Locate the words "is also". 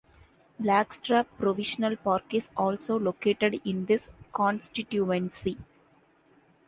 2.33-2.97